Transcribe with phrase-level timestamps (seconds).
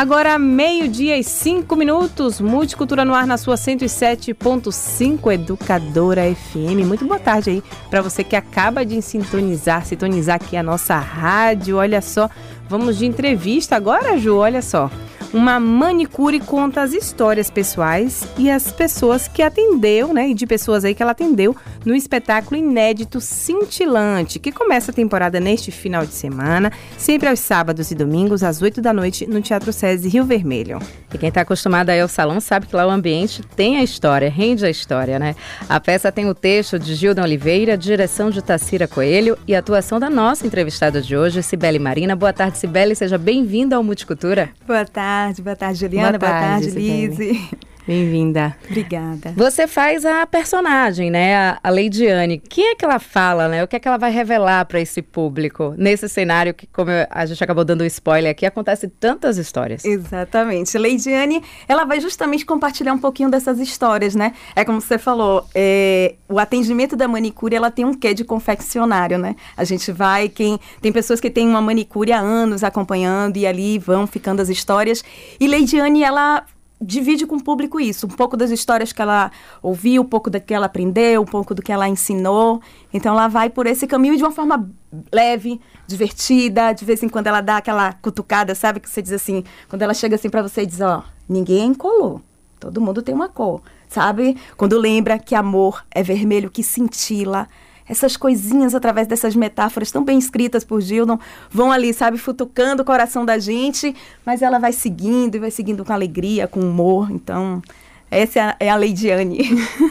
[0.00, 6.86] Agora, meio-dia e cinco minutos, Multicultura no ar na sua 107.5 Educadora FM.
[6.86, 11.76] Muito boa tarde aí para você que acaba de sintonizar, sintonizar aqui a nossa rádio.
[11.76, 12.30] Olha só,
[12.66, 14.90] vamos de entrevista agora, Ju, olha só.
[15.32, 20.30] Uma manicure conta as histórias pessoais e as pessoas que atendeu, né?
[20.30, 21.54] E de pessoas aí que ela atendeu
[21.84, 27.92] no espetáculo inédito Cintilante, que começa a temporada neste final de semana, sempre aos sábados
[27.92, 30.80] e domingos, às 8 da noite, no Teatro SESI Rio Vermelho.
[31.14, 34.28] E quem está acostumado aí ao salão sabe que lá o ambiente tem a história,
[34.28, 35.36] rende a história, né?
[35.68, 40.10] A peça tem o texto de Gilda Oliveira, direção de Tacira Coelho e atuação da
[40.10, 42.16] nossa entrevistada de hoje, Cibele Marina.
[42.16, 44.50] Boa tarde, Cibele, seja bem-vinda ao Multicultura.
[44.66, 46.18] Boa tarde tarde, boa tarde, Juliana.
[46.18, 47.69] Boa tarde, boa tarde Lise.
[47.86, 48.56] Bem-vinda.
[48.68, 49.32] Obrigada.
[49.36, 51.36] Você faz a personagem, né?
[51.36, 52.36] A, a Leidiane.
[52.36, 53.64] O que é que ela fala, né?
[53.64, 57.26] O que é que ela vai revelar para esse público nesse cenário que, como a
[57.26, 59.84] gente acabou dando um spoiler aqui, acontece tantas histórias.
[59.84, 60.76] Exatamente.
[60.76, 64.34] Leidiane, ela vai justamente compartilhar um pouquinho dessas histórias, né?
[64.54, 69.18] É como você falou, é, o atendimento da manicure, ela tem um quê de confeccionário,
[69.18, 69.34] né?
[69.56, 73.78] A gente vai, quem tem pessoas que têm uma manicure há anos acompanhando e ali
[73.78, 75.02] vão ficando as histórias.
[75.38, 76.44] E Leidiane, ela
[76.80, 79.30] divide com o público isso, um pouco das histórias que ela
[79.62, 82.62] ouviu, um pouco do que ela aprendeu, um pouco do que ela ensinou.
[82.92, 84.70] Então ela vai por esse caminho de uma forma
[85.12, 89.44] leve, divertida, de vez em quando ela dá aquela cutucada, sabe que você diz assim,
[89.68, 92.22] quando ela chega assim para você e diz, ó, ninguém colou.
[92.58, 94.36] Todo mundo tem uma cor, sabe?
[94.56, 97.48] Quando lembra que amor é vermelho que cintila,
[97.90, 101.18] essas coisinhas através dessas metáforas tão bem escritas por Gildon
[101.50, 105.84] vão ali, sabe, futucando o coração da gente, mas ela vai seguindo e vai seguindo
[105.84, 107.10] com alegria, com humor.
[107.10, 107.60] Então,
[108.08, 109.40] essa é a, é a Leidiane.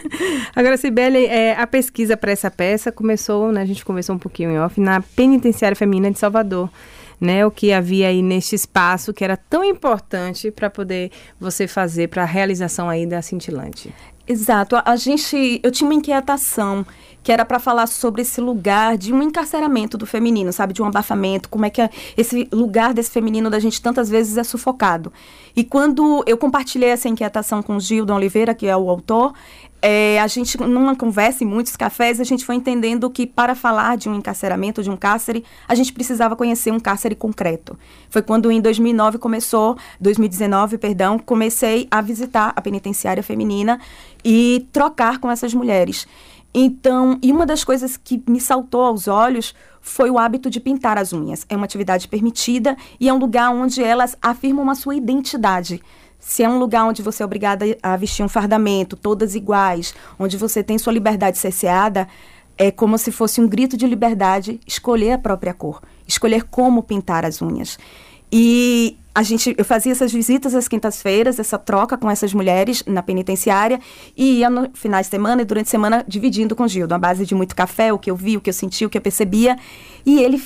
[0.55, 4.49] Agora, Sibeli, é, a pesquisa para essa peça começou, né, a gente conversou um pouquinho
[4.51, 6.69] em off, na Penitenciária Feminina de Salvador.
[7.21, 12.07] Né, o que havia aí neste espaço que era tão importante para poder você fazer
[12.07, 13.93] para a realização aí da cintilante.
[14.31, 14.75] Exato.
[14.85, 16.85] A, gente, eu tinha uma inquietação
[17.23, 20.85] que era para falar sobre esse lugar de um encarceramento do feminino, sabe, de um
[20.85, 25.11] abafamento, como é que é esse lugar desse feminino da gente tantas vezes é sufocado.
[25.55, 29.33] E quando eu compartilhei essa inquietação com o Gildo Oliveira, que é o autor,
[29.81, 33.97] é, a gente, numa conversa em muitos cafés, a gente foi entendendo que para falar
[33.97, 37.77] de um encarceramento, de um cárcere, a gente precisava conhecer um cárcere concreto.
[38.09, 43.79] Foi quando em 2009 começou, 2019, perdão, comecei a visitar a penitenciária feminina
[44.23, 46.07] e trocar com essas mulheres.
[46.53, 50.97] Então, e uma das coisas que me saltou aos olhos foi o hábito de pintar
[50.97, 51.45] as unhas.
[51.47, 55.81] É uma atividade permitida e é um lugar onde elas afirmam a sua identidade.
[56.19, 60.37] Se é um lugar onde você é obrigada a vestir um fardamento, todas iguais, onde
[60.37, 62.07] você tem sua liberdade cerceada,
[62.57, 67.25] é como se fosse um grito de liberdade escolher a própria cor, escolher como pintar
[67.25, 67.79] as unhas.
[68.31, 73.01] E a gente, eu fazia essas visitas às quintas-feiras, essa troca com essas mulheres na
[73.01, 73.79] penitenciária,
[74.15, 76.97] e ia no finais de semana e durante a semana dividindo com o Gildo, à
[76.97, 79.01] base de muito café, o que eu vi, o que eu senti, o que eu
[79.01, 79.57] percebia.
[80.05, 80.41] E ele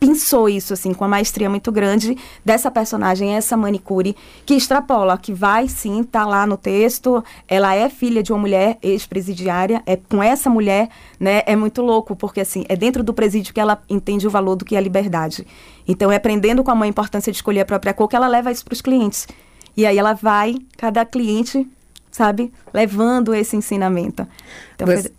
[0.00, 4.16] pensou isso, assim, com uma maestria muito grande dessa personagem, essa manicure,
[4.46, 7.22] que extrapola, que vai sim tá lá no texto.
[7.46, 10.88] Ela é filha de uma mulher ex-presidiária, é com essa mulher,
[11.20, 11.42] né?
[11.44, 14.64] É muito louco, porque assim, é dentro do presídio que ela entende o valor do
[14.64, 15.46] que é liberdade.
[15.86, 18.26] Então é aprendendo com a mãe a importância de escolher a própria cor que ela
[18.26, 19.28] leva isso para os clientes.
[19.76, 21.68] E aí ela vai, cada cliente,
[22.10, 24.26] sabe, levando esse ensinamento.
[24.74, 25.12] Então, você, foi...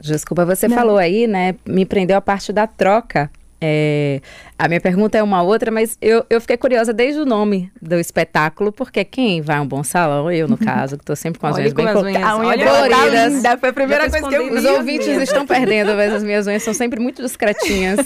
[0.00, 0.76] Desculpa, você Não.
[0.76, 1.56] falou aí, né?
[1.66, 3.30] Me prendeu a parte da troca
[3.60, 4.20] é,
[4.58, 7.96] a minha pergunta é uma outra, mas eu, eu fiquei curiosa desde o nome do
[7.96, 11.46] espetáculo, porque quem vai a um bom salão, eu no caso, que estou sempre com
[11.46, 13.42] as unhas bem coloridas.
[13.60, 14.58] Foi a primeira coisa que eu vi.
[14.58, 18.00] Os ouvintes estão perdendo, mas as minhas unhas são sempre muito discretinhas.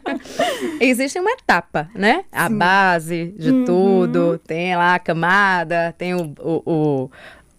[0.80, 2.24] Existe uma etapa, né?
[2.32, 2.56] A Sim.
[2.56, 3.64] base de uhum.
[3.64, 7.10] tudo, tem lá a camada, tem o, o, o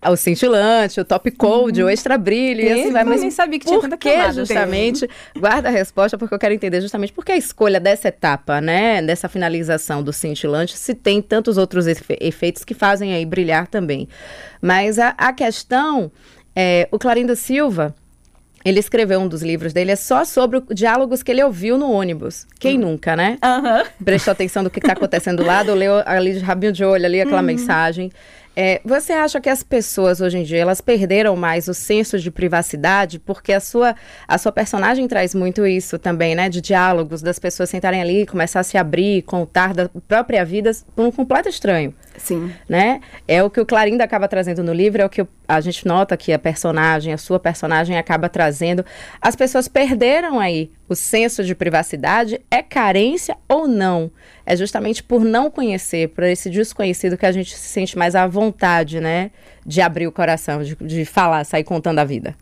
[0.10, 1.88] o cintilante, o top code, uhum.
[1.88, 3.04] o extra brilho, e assim vai.
[3.04, 5.08] Mas nem sabia que tinha tanta que justamente?
[5.38, 9.02] Guarda a resposta, porque eu quero entender justamente por que a escolha dessa etapa, né?
[9.02, 14.08] Dessa finalização do cintilante, se tem tantos outros efe efeitos que fazem aí brilhar também.
[14.60, 16.12] Mas a, a questão,
[16.56, 17.94] é, o Clarindo Silva,
[18.64, 22.46] ele escreveu um dos livros dele, é só sobre diálogos que ele ouviu no ônibus.
[22.60, 22.92] Quem uhum.
[22.92, 23.38] nunca, né?
[23.44, 24.06] Uhum.
[24.06, 27.22] Prestou atenção do que está acontecendo do lado, leu ali de rabinho de olho ali
[27.22, 27.46] aquela uhum.
[27.46, 28.12] mensagem.
[28.56, 32.30] É, você acha que as pessoas hoje em dia elas perderam mais o senso de
[32.30, 33.96] privacidade porque a sua
[34.28, 38.60] a sua personagem traz muito isso também, né, de diálogos das pessoas sentarem ali, começar
[38.60, 41.94] a se abrir, contar da própria vida por um completo estranho.
[42.18, 42.52] Sim.
[42.68, 43.00] Né?
[43.28, 46.18] É o que o Clarindo acaba trazendo no livro, é o que a gente nota
[46.18, 48.86] que a personagem, a sua personagem acaba trazendo.
[49.22, 54.12] As pessoas perderam aí o senso de privacidade, é carência ou não?
[54.46, 58.28] É justamente por não conhecer, por esse desconhecido que a gente se sente mais à
[58.28, 59.32] vontade, né?
[59.66, 62.36] De abrir o coração, de, de falar, sair contando a vida.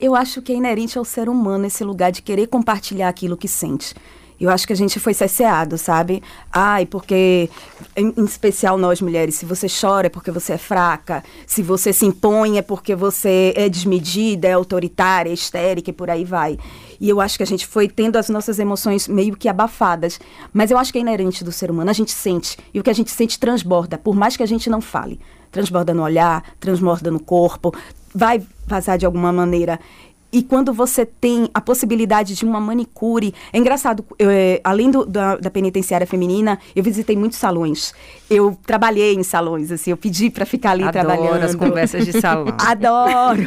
[0.00, 3.48] Eu acho que é inerente ao ser humano esse lugar de querer compartilhar aquilo que
[3.48, 3.94] sente.
[4.40, 6.22] Eu acho que a gente foi cesseado, sabe?
[6.50, 7.50] Ai, porque,
[7.94, 11.92] em, em, especial nós mulheres, se você chora é porque você é fraca, se você
[11.92, 16.58] se impõe é porque você é desmedida, é autoritária, é histérica e por aí vai.
[17.00, 20.20] E eu acho que a gente foi tendo as nossas emoções meio que abafadas.
[20.52, 22.58] Mas eu acho que é inerente do ser humano, a gente sente.
[22.74, 25.18] E o que a gente sente transborda, por mais que a gente não fale.
[25.50, 27.74] Transborda no olhar, transborda no corpo,
[28.14, 29.80] vai vazar de alguma maneira.
[30.32, 33.34] E quando você tem a possibilidade de uma manicure.
[33.52, 37.92] É engraçado, eu, é, além do, da, da, penitenciária feminina, eu visitei muitos salões.
[38.28, 41.42] Eu trabalhei em salões, assim, eu pedi para ficar ali Adoro trabalhando.
[41.42, 42.54] as conversas de salão.
[42.64, 43.42] Adoro!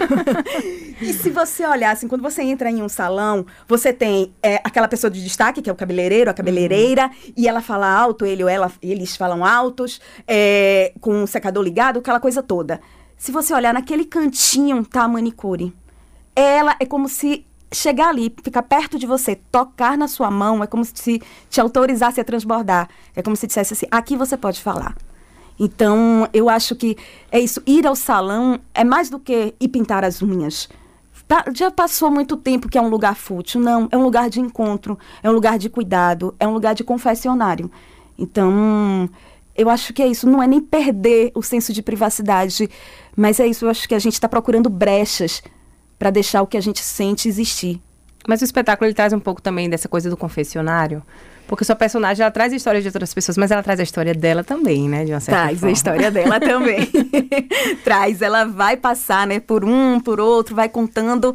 [1.02, 4.88] e se você olhar, assim, quando você entra em um salão, você tem é, aquela
[4.90, 7.34] pessoa de destaque, que é o cabeleireiro, a cabeleireira, uhum.
[7.38, 12.00] e ela fala alto, ele ou ela, eles falam altos, é, com o secador ligado,
[12.00, 12.82] aquela coisa toda.
[13.18, 15.74] Se você olhar naquele cantinho, tá a manicure
[16.36, 20.68] ela é como se chegar ali, ficar perto de você, tocar na sua mão, é
[20.68, 22.90] como se te autorizasse a transbordar.
[23.16, 24.96] É como se dissesse assim: aqui você pode falar.
[25.60, 26.98] Então, eu acho que
[27.32, 27.62] é isso.
[27.66, 30.70] Ir ao salão é mais do que ir pintar as unhas.
[31.56, 33.62] Já passou muito tempo que é um lugar fútil.
[33.62, 36.84] Não, é um lugar de encontro, é um lugar de cuidado, é um lugar de
[36.84, 37.72] confessionário.
[38.18, 39.10] Então,
[39.56, 40.28] eu acho que é isso.
[40.28, 42.70] Não é nem perder o senso de privacidade,
[43.16, 43.66] mas é isso.
[43.66, 45.42] Eu acho que a gente está procurando brechas
[46.04, 47.82] para deixar o que a gente sente existir.
[48.28, 51.02] Mas o espetáculo ele traz um pouco também dessa coisa do confessionário.
[51.48, 54.14] Porque sua personagem, ela traz a história de outras pessoas, mas ela traz a história
[54.14, 55.06] dela também, né?
[55.06, 55.70] De uma certa traz forma.
[55.70, 56.90] a história dela também.
[57.86, 59.40] traz, ela vai passar, né?
[59.40, 61.34] Por um, por outro, vai contando.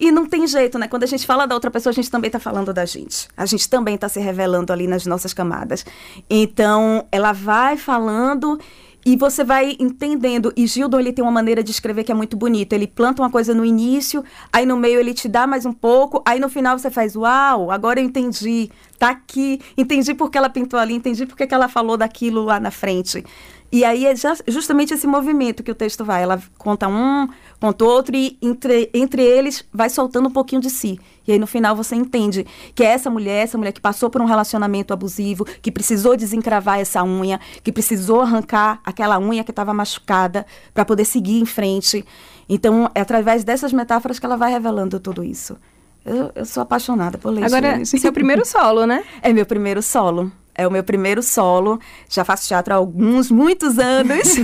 [0.00, 0.88] E não tem jeito, né?
[0.88, 3.28] Quando a gente fala da outra pessoa, a gente também está falando da gente.
[3.36, 5.86] A gente também está se revelando ali nas nossas camadas.
[6.28, 8.58] Então, ela vai falando
[9.08, 10.52] e você vai entendendo.
[10.54, 12.74] E Gildo, ele tem uma maneira de escrever que é muito bonita.
[12.74, 14.22] Ele planta uma coisa no início,
[14.52, 17.70] aí no meio ele te dá mais um pouco, aí no final você faz, uau,
[17.70, 18.70] agora eu entendi.
[18.98, 19.62] Tá aqui.
[19.78, 23.24] Entendi porque ela pintou ali, entendi porque ela falou daquilo lá na frente.
[23.72, 24.12] E aí é
[24.46, 26.22] justamente esse movimento que o texto vai.
[26.22, 27.28] Ela conta um,
[27.60, 30.98] conta outro, e entre, entre eles vai soltando um pouquinho de si.
[31.26, 34.20] E aí no final você entende que é essa mulher, essa mulher que passou por
[34.20, 39.74] um relacionamento abusivo, que precisou desencravar essa unha, que precisou arrancar aquela unha que estava
[39.74, 42.04] machucada para poder seguir em frente.
[42.48, 45.56] Então é através dessas metáforas que ela vai revelando tudo isso.
[46.04, 49.04] Eu, eu sou apaixonada por ler Agora, seu primeiro solo, né?
[49.20, 50.32] É meu primeiro solo.
[50.58, 51.78] É o meu primeiro solo.
[52.08, 54.34] Já faço teatro há alguns, muitos anos.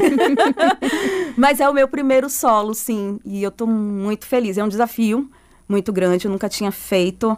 [1.37, 3.19] Mas é o meu primeiro solo, sim.
[3.25, 4.57] E eu estou muito feliz.
[4.57, 5.29] É um desafio
[5.69, 6.27] muito grande.
[6.27, 7.37] Eu nunca tinha feito.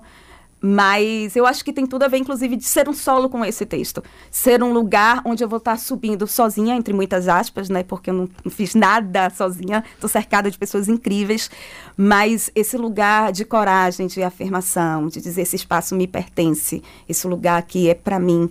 [0.68, 3.64] Mas eu acho que tem tudo a ver, inclusive, de ser um solo com esse
[3.64, 4.02] texto.
[4.32, 7.84] Ser um lugar onde eu vou estar subindo sozinha, entre muitas aspas, né?
[7.84, 11.48] Porque eu não, não fiz nada sozinha, estou cercada de pessoas incríveis.
[11.96, 17.58] Mas esse lugar de coragem, de afirmação, de dizer esse espaço me pertence, esse lugar
[17.58, 18.50] aqui é para mim.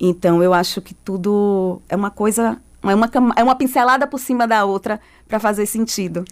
[0.00, 4.48] Então eu acho que tudo é uma coisa, é uma, é uma pincelada por cima
[4.48, 6.24] da outra para fazer sentido.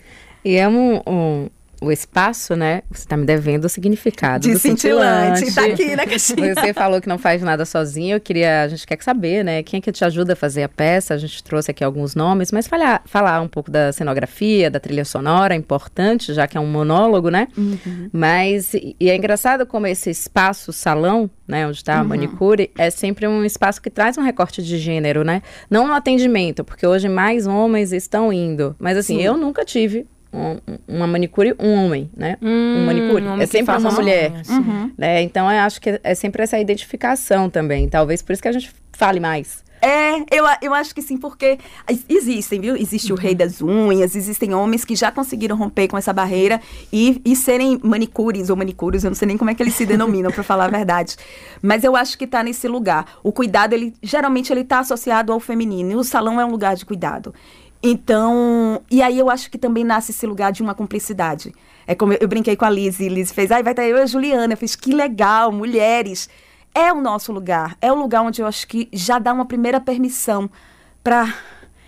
[0.45, 1.49] E é um, um
[1.81, 2.83] o espaço, né?
[2.91, 5.45] Você está me devendo o significado de do cintilante.
[5.45, 6.55] Está aqui na caixinha.
[6.55, 8.17] Você falou que não faz nada sozinho.
[8.17, 9.63] Eu queria, a gente quer saber, né?
[9.63, 11.15] Quem é que te ajuda a fazer a peça?
[11.15, 15.05] A gente trouxe aqui alguns nomes, mas falar, falar um pouco da cenografia, da trilha
[15.05, 17.49] sonora, é importante, já que é um monólogo, né?
[17.57, 18.11] Uhum.
[18.13, 22.09] Mas e é engraçado como esse espaço salão, né, onde está a uhum.
[22.09, 25.43] manicure, é sempre um espaço que traz um recorte de gênero, né?
[25.71, 29.23] Não no atendimento, porque hoje mais homens estão indo, mas assim, Sim.
[29.23, 32.37] eu nunca tive um, uma manicure, um homem, né?
[32.41, 33.23] Hum, um manicure.
[33.23, 34.33] Um é sempre uma mulher.
[34.49, 34.91] Uhum.
[34.97, 35.23] Né?
[35.23, 37.89] Então, eu acho que é sempre essa identificação também.
[37.89, 39.63] Talvez por isso que a gente fale mais.
[39.83, 41.59] É, eu, eu acho que sim, porque
[42.07, 42.77] existem, viu?
[42.77, 43.19] Existe uhum.
[43.19, 46.61] o rei das unhas, existem homens que já conseguiram romper com essa barreira
[46.93, 49.87] e, e serem manicures ou manicures, eu não sei nem como é que eles se
[49.87, 51.17] denominam, para falar a verdade.
[51.63, 53.07] Mas eu acho que está nesse lugar.
[53.23, 56.77] O cuidado, ele geralmente ele tá associado ao feminino, e o salão é um lugar
[56.77, 57.35] de cuidado.
[57.83, 61.55] Então, e aí eu acho que também nasce esse lugar de uma cumplicidade.
[61.87, 63.97] É como eu, eu brinquei com a Liz, e Liz fez, ai, vai estar eu
[63.97, 64.53] e a Juliana.
[64.53, 66.29] Eu fiz, que legal, mulheres.
[66.75, 67.77] É o nosso lugar.
[67.81, 70.49] É o lugar onde eu acho que já dá uma primeira permissão
[71.03, 71.35] para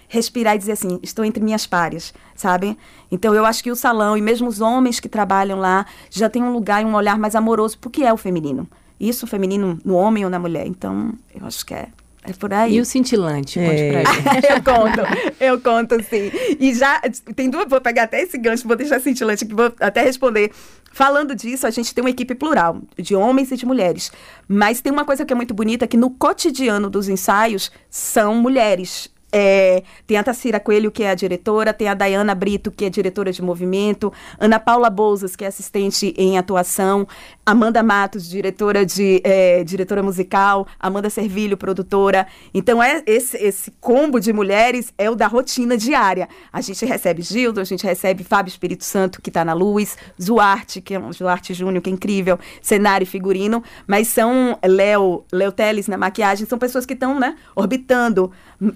[0.08, 2.76] respirar e dizer assim, estou entre minhas pares, sabe?
[3.10, 6.42] Então eu acho que o salão e mesmo os homens que trabalham lá já tem
[6.42, 8.68] um lugar e um olhar mais amoroso porque é o feminino.
[9.00, 10.66] Isso, o feminino no homem ou na mulher.
[10.66, 11.88] Então, eu acho que é
[12.24, 12.76] É por aí.
[12.76, 13.58] E o cintilante?
[13.58, 14.02] Conte É.
[14.02, 14.46] pra gente.
[14.50, 15.00] eu conto,
[15.40, 16.30] eu conto sim.
[16.60, 17.00] E já
[17.34, 20.52] tem duas, vou pegar até esse gancho, vou deixar cintilante vou até responder.
[20.92, 24.12] Falando disso, a gente tem uma equipe plural, de homens e de mulheres.
[24.46, 29.10] Mas tem uma coisa que é muito bonita, que no cotidiano dos ensaios são mulheres.
[29.34, 32.90] É, tem a Tacira Coelho, que é a diretora, tem a Dayana Brito, que é
[32.90, 37.08] diretora de movimento, Ana Paula Bouzas, que é assistente em atuação,
[37.44, 42.24] Amanda Matos, diretora de é, diretora musical, Amanda Servilho, produtora.
[42.54, 46.28] Então, é esse, esse combo de mulheres é o da rotina diária.
[46.52, 50.80] A gente recebe Gildo, a gente recebe Fábio Espírito Santo, que está na luz, Zuarte,
[50.80, 55.50] que é um Zuarte Júnior, que é incrível, cenário e figurino, mas são Léo, Léo
[55.50, 58.30] Teles na maquiagem, são pessoas que estão, né, orbitando.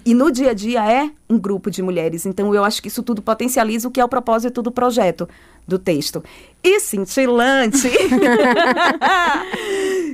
[0.05, 2.25] E no dia a dia é um grupo de mulheres.
[2.25, 5.27] Então, eu acho que isso tudo potencializa o que é o propósito do projeto,
[5.67, 6.23] do texto.
[6.63, 7.87] E cintilante.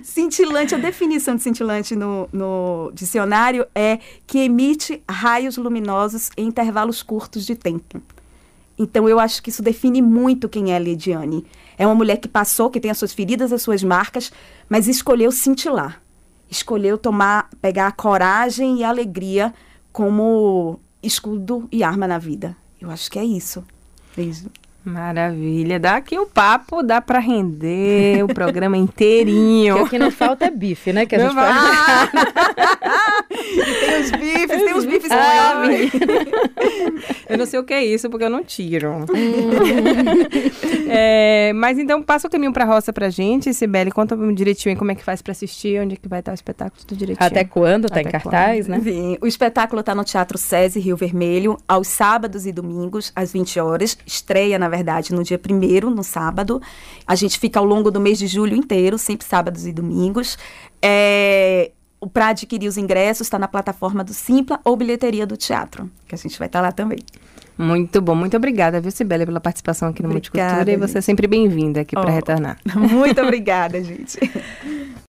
[0.03, 7.03] cintilante, a definição de cintilante no, no dicionário é que emite raios luminosos em intervalos
[7.03, 8.01] curtos de tempo.
[8.77, 11.45] Então, eu acho que isso define muito quem é a Lidiane.
[11.77, 14.31] É uma mulher que passou, que tem as suas feridas, as suas marcas,
[14.67, 16.01] mas escolheu cintilar.
[16.49, 19.53] Escolheu tomar, pegar a coragem e a alegria
[19.91, 22.57] como escudo e arma na vida.
[22.81, 23.63] Eu acho que é isso.
[24.15, 24.49] Beijo.
[24.85, 25.79] Maravilha.
[25.79, 29.83] Dá aqui o papo, dá pra render o programa inteirinho.
[29.83, 31.05] O que não falta é bife, né?
[31.05, 32.09] Que a Não gente vai- fala.
[33.29, 35.63] tem os bifes, tem os bifes Ah,
[37.29, 39.05] Eu não sei o que é isso, porque eu não tiro.
[40.89, 43.91] É, mas então, passa o caminho pra roça pra gente, Sibeli.
[43.91, 46.81] Conta direitinho como é que faz pra assistir, onde é que vai estar o espetáculo,
[46.85, 47.25] tudo direitinho.
[47.25, 47.87] Até quando?
[47.89, 48.79] Tá Até em cartaz, né?
[48.83, 53.59] Sim, o espetáculo está no Teatro SESI Rio Vermelho, aos sábados e domingos, às 20
[53.59, 53.97] horas.
[54.05, 56.61] Estreia, na verdade, no dia 1 no sábado.
[57.05, 60.37] A gente fica ao longo do mês de julho inteiro, sempre sábados e domingos.
[60.81, 61.71] É,
[62.13, 66.17] Para adquirir os ingressos, está na plataforma do Simpla ou bilheteria do teatro, que a
[66.17, 66.99] gente vai estar lá também.
[67.57, 68.15] Muito bom.
[68.15, 70.71] Muito obrigada, viu, Sibeli, pela participação aqui no Obrigada, Multicultura.
[70.71, 72.01] E você é sempre bem-vinda aqui Oh.
[72.11, 72.57] retornar.
[72.75, 74.17] Muito obrigada, gente.